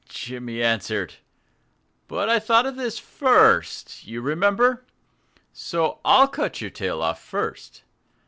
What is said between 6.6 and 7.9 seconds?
tail off first.